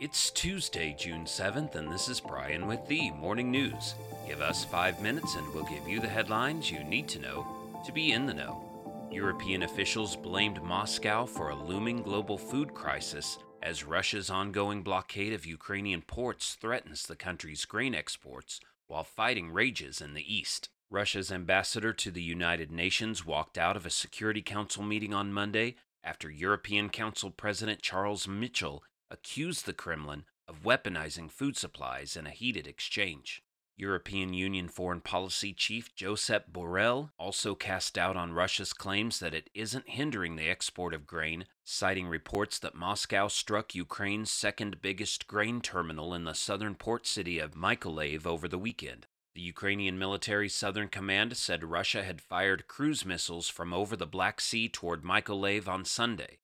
It's 0.00 0.30
Tuesday, 0.30 0.94
June 0.96 1.24
7th, 1.24 1.74
and 1.74 1.90
this 1.90 2.08
is 2.08 2.20
Brian 2.20 2.68
with 2.68 2.86
the 2.86 3.10
Morning 3.10 3.50
News. 3.50 3.96
Give 4.28 4.40
us 4.40 4.64
five 4.64 5.02
minutes 5.02 5.34
and 5.34 5.52
we'll 5.52 5.64
give 5.64 5.88
you 5.88 5.98
the 5.98 6.06
headlines 6.06 6.70
you 6.70 6.84
need 6.84 7.08
to 7.08 7.18
know 7.18 7.44
to 7.84 7.90
be 7.90 8.12
in 8.12 8.24
the 8.24 8.32
know. 8.32 9.08
European 9.10 9.64
officials 9.64 10.14
blamed 10.14 10.62
Moscow 10.62 11.26
for 11.26 11.48
a 11.48 11.64
looming 11.64 12.00
global 12.00 12.38
food 12.38 12.74
crisis 12.74 13.38
as 13.60 13.82
Russia's 13.82 14.30
ongoing 14.30 14.84
blockade 14.84 15.32
of 15.32 15.44
Ukrainian 15.44 16.02
ports 16.02 16.54
threatens 16.54 17.02
the 17.02 17.16
country's 17.16 17.64
grain 17.64 17.92
exports 17.92 18.60
while 18.86 19.02
fighting 19.02 19.50
rages 19.50 20.00
in 20.00 20.14
the 20.14 20.32
east. 20.32 20.68
Russia's 20.90 21.32
ambassador 21.32 21.92
to 21.94 22.12
the 22.12 22.22
United 22.22 22.70
Nations 22.70 23.26
walked 23.26 23.58
out 23.58 23.76
of 23.76 23.84
a 23.84 23.90
Security 23.90 24.42
Council 24.42 24.84
meeting 24.84 25.12
on 25.12 25.32
Monday 25.32 25.74
after 26.04 26.30
European 26.30 26.88
Council 26.88 27.32
President 27.32 27.82
Charles 27.82 28.28
Michel 28.28 28.84
accused 29.10 29.66
the 29.66 29.72
Kremlin 29.72 30.24
of 30.46 30.62
weaponizing 30.62 31.30
food 31.30 31.56
supplies 31.56 32.16
in 32.16 32.26
a 32.26 32.30
heated 32.30 32.66
exchange. 32.66 33.42
European 33.78 34.34
Union 34.34 34.66
Foreign 34.66 35.00
Policy 35.00 35.52
Chief 35.52 35.94
Josep 35.94 36.50
Borrell 36.52 37.10
also 37.16 37.54
cast 37.54 37.94
doubt 37.94 38.16
on 38.16 38.32
Russia's 38.32 38.72
claims 38.72 39.20
that 39.20 39.34
it 39.34 39.50
isn't 39.54 39.90
hindering 39.90 40.34
the 40.34 40.48
export 40.48 40.92
of 40.92 41.06
grain, 41.06 41.44
citing 41.64 42.08
reports 42.08 42.58
that 42.58 42.74
Moscow 42.74 43.28
struck 43.28 43.76
Ukraine's 43.76 44.32
second 44.32 44.82
biggest 44.82 45.28
grain 45.28 45.60
terminal 45.60 46.12
in 46.12 46.24
the 46.24 46.34
southern 46.34 46.74
port 46.74 47.06
city 47.06 47.38
of 47.38 47.54
Mykolaiv 47.54 48.26
over 48.26 48.48
the 48.48 48.58
weekend. 48.58 49.06
The 49.36 49.42
Ukrainian 49.42 49.96
military 49.96 50.48
southern 50.48 50.88
command 50.88 51.36
said 51.36 51.62
Russia 51.62 52.02
had 52.02 52.20
fired 52.20 52.66
cruise 52.66 53.04
missiles 53.04 53.48
from 53.48 53.72
over 53.72 53.94
the 53.94 54.06
Black 54.06 54.40
Sea 54.40 54.68
toward 54.68 55.04
Mykolaiv 55.04 55.68
on 55.68 55.84
Sunday. 55.84 56.38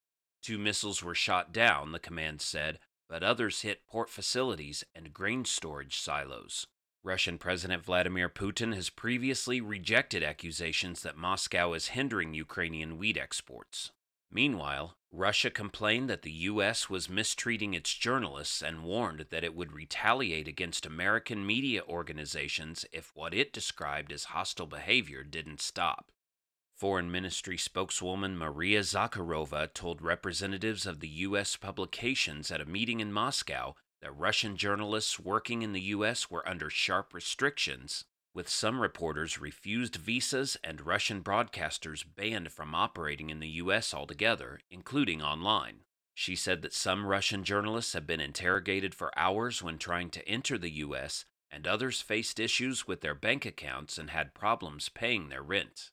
Two 0.44 0.58
missiles 0.58 1.02
were 1.02 1.14
shot 1.14 1.54
down, 1.54 1.92
the 1.92 1.98
command 1.98 2.42
said, 2.42 2.78
but 3.08 3.22
others 3.22 3.62
hit 3.62 3.86
port 3.86 4.10
facilities 4.10 4.84
and 4.94 5.14
grain 5.14 5.46
storage 5.46 5.98
silos. 5.98 6.66
Russian 7.02 7.38
President 7.38 7.82
Vladimir 7.82 8.28
Putin 8.28 8.74
has 8.74 8.90
previously 8.90 9.62
rejected 9.62 10.22
accusations 10.22 11.00
that 11.00 11.16
Moscow 11.16 11.72
is 11.72 11.88
hindering 11.88 12.34
Ukrainian 12.34 12.98
wheat 12.98 13.16
exports. 13.16 13.90
Meanwhile, 14.30 14.98
Russia 15.10 15.48
complained 15.48 16.10
that 16.10 16.20
the 16.20 16.32
U.S. 16.32 16.90
was 16.90 17.08
mistreating 17.08 17.72
its 17.72 17.94
journalists 17.94 18.60
and 18.60 18.84
warned 18.84 19.26
that 19.30 19.44
it 19.44 19.54
would 19.54 19.72
retaliate 19.72 20.46
against 20.46 20.84
American 20.84 21.46
media 21.46 21.82
organizations 21.88 22.84
if 22.92 23.12
what 23.14 23.32
it 23.32 23.50
described 23.50 24.12
as 24.12 24.24
hostile 24.24 24.66
behavior 24.66 25.22
didn't 25.22 25.62
stop. 25.62 26.12
Foreign 26.84 27.10
Ministry 27.10 27.56
spokeswoman 27.56 28.36
Maria 28.36 28.80
Zakharova 28.80 29.72
told 29.72 30.02
representatives 30.02 30.84
of 30.84 31.00
the 31.00 31.08
U.S. 31.08 31.56
publications 31.56 32.50
at 32.50 32.60
a 32.60 32.66
meeting 32.66 33.00
in 33.00 33.10
Moscow 33.10 33.74
that 34.02 34.12
Russian 34.12 34.58
journalists 34.58 35.18
working 35.18 35.62
in 35.62 35.72
the 35.72 35.80
U.S. 35.80 36.30
were 36.30 36.46
under 36.46 36.68
sharp 36.68 37.14
restrictions, 37.14 38.04
with 38.34 38.50
some 38.50 38.82
reporters 38.82 39.40
refused 39.40 39.96
visas 39.96 40.58
and 40.62 40.84
Russian 40.84 41.22
broadcasters 41.22 42.04
banned 42.04 42.52
from 42.52 42.74
operating 42.74 43.30
in 43.30 43.40
the 43.40 43.48
U.S. 43.48 43.94
altogether, 43.94 44.60
including 44.70 45.22
online. 45.22 45.84
She 46.12 46.36
said 46.36 46.60
that 46.60 46.74
some 46.74 47.06
Russian 47.06 47.44
journalists 47.44 47.94
have 47.94 48.06
been 48.06 48.20
interrogated 48.20 48.94
for 48.94 49.18
hours 49.18 49.62
when 49.62 49.78
trying 49.78 50.10
to 50.10 50.28
enter 50.28 50.58
the 50.58 50.72
U.S., 50.72 51.24
and 51.50 51.66
others 51.66 52.02
faced 52.02 52.38
issues 52.38 52.86
with 52.86 53.00
their 53.00 53.14
bank 53.14 53.46
accounts 53.46 53.96
and 53.96 54.10
had 54.10 54.34
problems 54.34 54.90
paying 54.90 55.30
their 55.30 55.42
rent. 55.42 55.92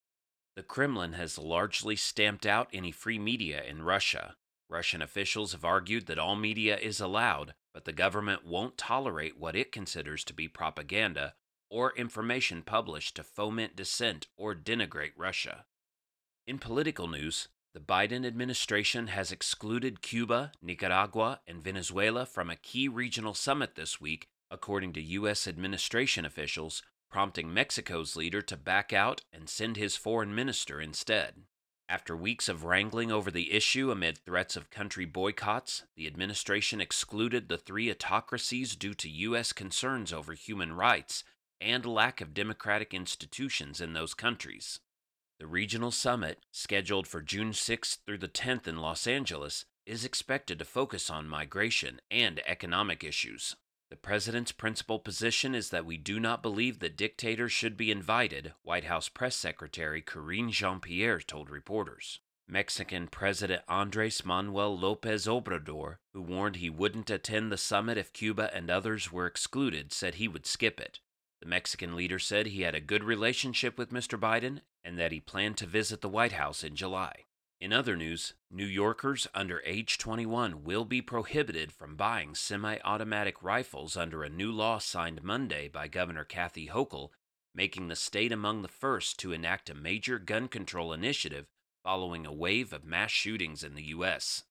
The 0.61 0.67
Kremlin 0.67 1.13
has 1.13 1.39
largely 1.39 1.95
stamped 1.95 2.45
out 2.45 2.69
any 2.71 2.91
free 2.91 3.17
media 3.17 3.63
in 3.63 3.81
Russia. 3.81 4.35
Russian 4.69 5.01
officials 5.01 5.53
have 5.53 5.65
argued 5.65 6.05
that 6.05 6.19
all 6.19 6.35
media 6.35 6.77
is 6.77 6.99
allowed, 6.99 7.55
but 7.73 7.85
the 7.85 7.91
government 7.91 8.45
won't 8.45 8.77
tolerate 8.77 9.39
what 9.39 9.55
it 9.55 9.71
considers 9.71 10.23
to 10.25 10.35
be 10.35 10.47
propaganda 10.47 11.33
or 11.71 11.97
information 11.97 12.61
published 12.61 13.15
to 13.15 13.23
foment 13.23 13.75
dissent 13.75 14.27
or 14.37 14.53
denigrate 14.53 15.13
Russia. 15.17 15.65
In 16.45 16.59
political 16.59 17.07
news, 17.07 17.47
the 17.73 17.79
Biden 17.79 18.23
administration 18.23 19.07
has 19.07 19.31
excluded 19.31 20.03
Cuba, 20.03 20.51
Nicaragua, 20.61 21.41
and 21.47 21.63
Venezuela 21.63 22.27
from 22.27 22.51
a 22.51 22.55
key 22.55 22.87
regional 22.87 23.33
summit 23.33 23.73
this 23.73 23.99
week, 23.99 24.27
according 24.51 24.93
to 24.93 25.01
U.S. 25.01 25.47
administration 25.47 26.23
officials, 26.23 26.83
prompting 27.11 27.53
Mexico's 27.53 28.15
leader 28.15 28.41
to 28.41 28.57
back 28.57 28.93
out 28.93 29.21
and 29.31 29.49
send 29.49 29.77
his 29.77 29.95
foreign 29.95 30.33
minister 30.33 30.81
instead. 30.81 31.43
After 31.89 32.15
weeks 32.15 32.47
of 32.47 32.63
wrangling 32.63 33.11
over 33.11 33.29
the 33.29 33.51
issue 33.51 33.91
amid 33.91 34.17
threats 34.17 34.55
of 34.55 34.69
country 34.69 35.03
boycotts, 35.03 35.83
the 35.97 36.07
administration 36.07 36.79
excluded 36.79 37.49
the 37.49 37.57
three 37.57 37.91
autocracies 37.91 38.77
due 38.77 38.93
to 38.93 39.09
U.S. 39.09 39.51
concerns 39.51 40.13
over 40.13 40.33
human 40.33 40.71
rights 40.71 41.25
and 41.59 41.85
lack 41.85 42.21
of 42.21 42.33
democratic 42.33 42.93
institutions 42.93 43.81
in 43.81 43.91
those 43.91 44.13
countries. 44.13 44.79
The 45.37 45.47
regional 45.47 45.91
summit, 45.91 46.45
scheduled 46.51 47.07
for 47.07 47.21
June 47.21 47.51
6th 47.51 47.97
through 48.05 48.19
the 48.19 48.27
10th 48.29 48.67
in 48.67 48.77
Los 48.77 49.05
Angeles, 49.05 49.65
is 49.85 50.05
expected 50.05 50.59
to 50.59 50.65
focus 50.65 51.09
on 51.09 51.27
migration 51.27 51.99
and 52.09 52.41
economic 52.47 53.03
issues. 53.03 53.57
The 53.91 53.97
president's 53.97 54.53
principal 54.53 54.99
position 54.99 55.53
is 55.53 55.69
that 55.69 55.85
we 55.85 55.97
do 55.97 56.17
not 56.17 56.41
believe 56.41 56.79
that 56.79 56.95
dictators 56.95 57.51
should 57.51 57.75
be 57.75 57.91
invited, 57.91 58.53
White 58.63 58.85
House 58.85 59.09
Press 59.09 59.35
Secretary 59.35 60.01
Karine 60.01 60.49
Jean 60.49 60.79
Pierre 60.79 61.19
told 61.19 61.49
reporters. 61.49 62.21
Mexican 62.47 63.09
President 63.09 63.63
Andres 63.67 64.23
Manuel 64.23 64.79
Lopez 64.79 65.27
Obrador, 65.27 65.97
who 66.13 66.21
warned 66.21 66.55
he 66.55 66.69
wouldn't 66.69 67.09
attend 67.09 67.51
the 67.51 67.57
summit 67.57 67.97
if 67.97 68.13
Cuba 68.13 68.49
and 68.55 68.71
others 68.71 69.11
were 69.11 69.25
excluded, 69.25 69.91
said 69.91 70.15
he 70.15 70.27
would 70.29 70.45
skip 70.45 70.79
it. 70.79 71.01
The 71.41 71.49
Mexican 71.49 71.93
leader 71.93 72.17
said 72.17 72.45
he 72.45 72.61
had 72.61 72.75
a 72.75 72.79
good 72.79 73.03
relationship 73.03 73.77
with 73.77 73.91
Mr. 73.91 74.17
Biden 74.17 74.61
and 74.85 74.97
that 74.99 75.11
he 75.11 75.19
planned 75.19 75.57
to 75.57 75.65
visit 75.65 75.99
the 75.99 76.07
White 76.07 76.31
House 76.31 76.63
in 76.63 76.77
July. 76.77 77.25
In 77.61 77.71
other 77.71 77.95
news, 77.95 78.33
New 78.49 78.65
Yorkers 78.65 79.27
under 79.35 79.61
age 79.63 79.99
21 79.99 80.63
will 80.63 80.83
be 80.83 80.99
prohibited 80.99 81.71
from 81.71 81.95
buying 81.95 82.33
semi 82.33 82.79
automatic 82.83 83.43
rifles 83.43 83.95
under 83.95 84.23
a 84.23 84.29
new 84.29 84.51
law 84.51 84.79
signed 84.79 85.21
Monday 85.21 85.67
by 85.67 85.87
Governor 85.87 86.23
Kathy 86.23 86.69
Hochul, 86.69 87.11
making 87.53 87.87
the 87.87 87.95
state 87.95 88.31
among 88.31 88.63
the 88.63 88.67
first 88.67 89.19
to 89.19 89.31
enact 89.31 89.69
a 89.69 89.75
major 89.75 90.17
gun 90.17 90.47
control 90.47 90.91
initiative 90.91 91.45
following 91.83 92.25
a 92.25 92.33
wave 92.33 92.73
of 92.73 92.83
mass 92.83 93.11
shootings 93.11 93.63
in 93.63 93.75
the 93.75 93.83
U.S. 93.89 94.41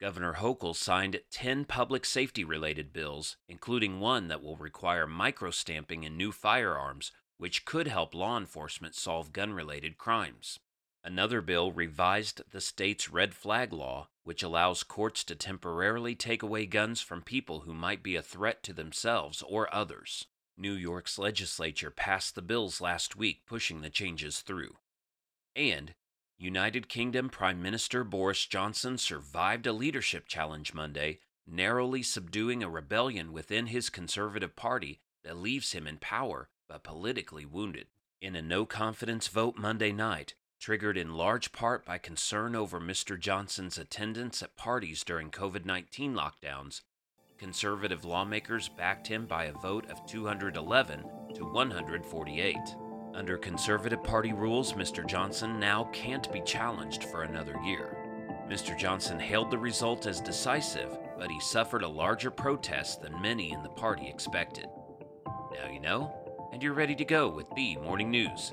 Governor 0.00 0.34
Hochul 0.34 0.76
signed 0.76 1.20
10 1.32 1.64
public 1.64 2.04
safety 2.04 2.44
related 2.44 2.92
bills, 2.92 3.38
including 3.48 3.98
one 3.98 4.28
that 4.28 4.40
will 4.40 4.56
require 4.56 5.08
microstamping 5.08 6.04
in 6.04 6.16
new 6.16 6.30
firearms, 6.30 7.10
which 7.38 7.64
could 7.64 7.88
help 7.88 8.14
law 8.14 8.38
enforcement 8.38 8.94
solve 8.94 9.32
gun 9.32 9.52
related 9.52 9.98
crimes. 9.98 10.60
Another 11.04 11.40
bill 11.40 11.72
revised 11.72 12.42
the 12.50 12.60
state's 12.60 13.10
red 13.10 13.34
flag 13.34 13.72
law, 13.72 14.08
which 14.22 14.42
allows 14.42 14.84
courts 14.84 15.24
to 15.24 15.34
temporarily 15.34 16.14
take 16.14 16.42
away 16.42 16.64
guns 16.64 17.00
from 17.00 17.22
people 17.22 17.60
who 17.60 17.74
might 17.74 18.02
be 18.02 18.14
a 18.14 18.22
threat 18.22 18.62
to 18.62 18.72
themselves 18.72 19.42
or 19.42 19.72
others. 19.74 20.26
New 20.56 20.74
York's 20.74 21.18
legislature 21.18 21.90
passed 21.90 22.34
the 22.34 22.42
bills 22.42 22.80
last 22.80 23.16
week, 23.16 23.42
pushing 23.46 23.80
the 23.80 23.90
changes 23.90 24.40
through. 24.40 24.76
And 25.56 25.94
United 26.38 26.88
Kingdom 26.88 27.28
Prime 27.28 27.60
Minister 27.60 28.04
Boris 28.04 28.46
Johnson 28.46 28.96
survived 28.96 29.66
a 29.66 29.72
leadership 29.72 30.26
challenge 30.28 30.72
Monday, 30.72 31.18
narrowly 31.46 32.02
subduing 32.02 32.62
a 32.62 32.70
rebellion 32.70 33.32
within 33.32 33.66
his 33.66 33.90
Conservative 33.90 34.54
Party 34.54 35.00
that 35.24 35.36
leaves 35.36 35.72
him 35.72 35.86
in 35.86 35.98
power 35.98 36.48
but 36.68 36.84
politically 36.84 37.44
wounded. 37.44 37.88
In 38.20 38.36
a 38.36 38.42
no 38.42 38.64
confidence 38.64 39.26
vote 39.26 39.58
Monday 39.58 39.90
night, 39.90 40.34
triggered 40.62 40.96
in 40.96 41.16
large 41.16 41.50
part 41.50 41.84
by 41.84 41.98
concern 41.98 42.54
over 42.54 42.80
Mr. 42.80 43.18
Johnson's 43.18 43.78
attendance 43.78 44.44
at 44.44 44.54
parties 44.54 45.02
during 45.02 45.28
COVID 45.28 45.64
19 45.64 46.14
lockdowns, 46.14 46.82
conservative 47.36 48.04
lawmakers 48.04 48.68
backed 48.68 49.08
him 49.08 49.26
by 49.26 49.46
a 49.46 49.52
vote 49.52 49.90
of 49.90 50.06
211 50.06 51.00
to 51.34 51.44
148. 51.44 52.56
Under 53.12 53.36
Conservative 53.36 54.04
Party 54.04 54.32
rules, 54.32 54.74
Mr. 54.74 55.04
Johnson 55.04 55.58
now 55.58 55.90
can't 55.92 56.32
be 56.32 56.40
challenged 56.42 57.04
for 57.04 57.24
another 57.24 57.58
year. 57.64 57.96
Mr. 58.48 58.78
Johnson 58.78 59.18
hailed 59.18 59.50
the 59.50 59.58
result 59.58 60.06
as 60.06 60.20
decisive, 60.20 60.96
but 61.18 61.28
he 61.28 61.40
suffered 61.40 61.82
a 61.82 61.88
larger 61.88 62.30
protest 62.30 63.02
than 63.02 63.20
many 63.20 63.50
in 63.50 63.64
the 63.64 63.68
party 63.68 64.06
expected. 64.08 64.68
Now 65.26 65.68
you 65.72 65.80
know, 65.80 66.14
and 66.52 66.62
you're 66.62 66.72
ready 66.72 66.94
to 66.94 67.04
go 67.04 67.28
with 67.28 67.50
the 67.56 67.76
morning 67.78 68.12
news. 68.12 68.52